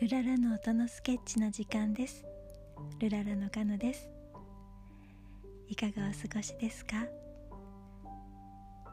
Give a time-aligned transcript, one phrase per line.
[0.00, 2.24] ルララの音のスケッチの時間です。
[2.98, 4.08] ルララのカノです。
[5.68, 7.06] いかがお過ごしですか？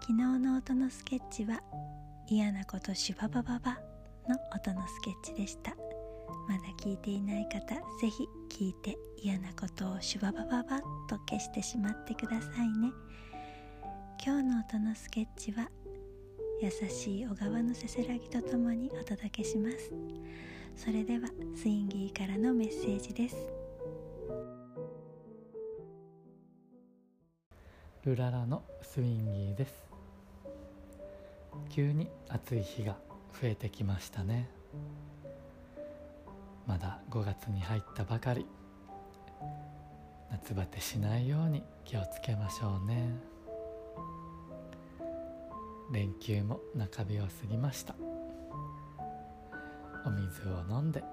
[0.02, 1.62] 昨日の音のスケッチは
[2.28, 3.80] 嫌なことシュババババ
[4.28, 5.76] の音のスケッチでした。
[6.48, 12.92] まだ聞いていない方ぜひ聞いて嫌なことをシュババババと消してしまってくださいね。
[14.24, 15.70] 今日の音のスケッチは
[16.62, 19.92] 優しい小川のせせらぎとともにお届けします。
[20.76, 23.36] それではスインギーからのメッセージです。
[28.06, 29.84] ルララのスインギーです。
[31.70, 32.98] 急に暑い日が
[33.42, 34.50] 増えてきましたね。
[36.66, 38.46] まだ5月に入ったばかり。
[40.32, 43.16] 夏バテしないように気をつけましょうね。
[45.92, 47.96] 連休も中日を過ぎました。
[50.10, 51.04] お水を飲んで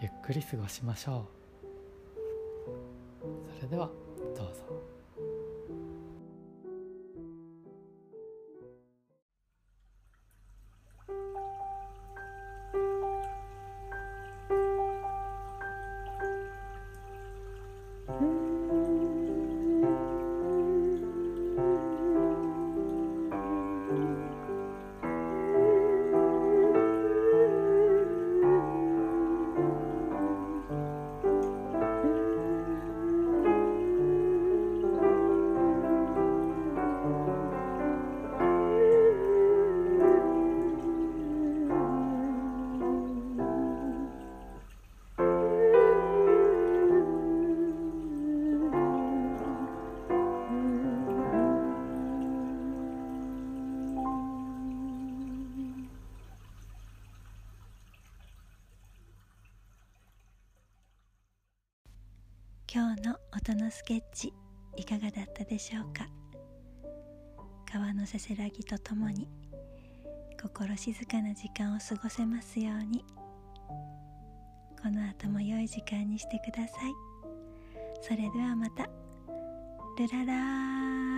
[0.00, 1.28] ゆっくり過ごしましょ
[3.22, 3.54] う。
[3.54, 3.88] それでは
[4.36, 4.97] どうぞ。
[62.70, 64.34] 今日の音のスケッチ
[64.76, 66.06] いかがだったでしょうか？
[67.72, 69.26] 川のせせらぎとともに
[70.38, 73.02] 心静かな時間を過ごせますように。
[74.82, 76.92] この後も良い時間にしてください。
[78.02, 78.84] それではまた。
[79.98, 81.17] ルララー。